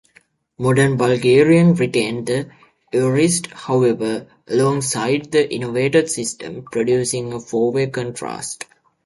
[0.57, 2.49] Modern Bulgarian retained the
[2.91, 8.65] aorist, however, alongside the innovated system, producing a four-way contrast.